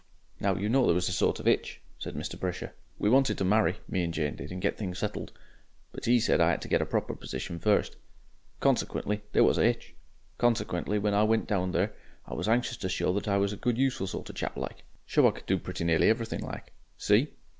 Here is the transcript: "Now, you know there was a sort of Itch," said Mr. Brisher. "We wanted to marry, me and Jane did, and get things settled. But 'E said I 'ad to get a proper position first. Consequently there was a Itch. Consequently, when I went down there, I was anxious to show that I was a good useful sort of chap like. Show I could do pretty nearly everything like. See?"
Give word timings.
"Now, 0.39 0.55
you 0.55 0.67
know 0.67 0.87
there 0.87 0.95
was 0.95 1.09
a 1.09 1.11
sort 1.11 1.39
of 1.39 1.47
Itch," 1.47 1.79
said 1.99 2.15
Mr. 2.15 2.35
Brisher. 2.39 2.73
"We 2.97 3.07
wanted 3.07 3.37
to 3.37 3.45
marry, 3.45 3.75
me 3.87 4.03
and 4.03 4.11
Jane 4.11 4.35
did, 4.35 4.51
and 4.51 4.59
get 4.59 4.75
things 4.75 4.97
settled. 4.97 5.31
But 5.91 6.07
'E 6.07 6.19
said 6.19 6.41
I 6.41 6.53
'ad 6.53 6.61
to 6.63 6.67
get 6.67 6.81
a 6.81 6.87
proper 6.87 7.13
position 7.15 7.59
first. 7.59 7.97
Consequently 8.59 9.21
there 9.31 9.43
was 9.43 9.59
a 9.59 9.65
Itch. 9.67 9.93
Consequently, 10.39 10.97
when 10.97 11.13
I 11.13 11.21
went 11.21 11.45
down 11.45 11.71
there, 11.71 11.93
I 12.25 12.33
was 12.33 12.47
anxious 12.49 12.77
to 12.77 12.89
show 12.89 13.13
that 13.13 13.27
I 13.27 13.37
was 13.37 13.53
a 13.53 13.57
good 13.57 13.77
useful 13.77 14.07
sort 14.07 14.27
of 14.31 14.35
chap 14.35 14.57
like. 14.57 14.85
Show 15.05 15.27
I 15.27 15.31
could 15.33 15.45
do 15.45 15.59
pretty 15.59 15.83
nearly 15.83 16.09
everything 16.09 16.39
like. 16.41 16.73
See?" 16.97 17.27